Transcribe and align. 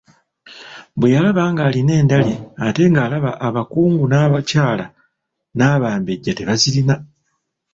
Bwe 0.99 1.13
yalaba 1.15 1.43
ng'alina 1.51 1.93
endali 2.01 2.33
ate 2.65 2.83
ng'alaba 2.91 3.31
abakungu 3.47 4.03
n'abakyala 4.07 4.85
n'Abambejja 5.57 6.31
tebazirina. 6.35 6.95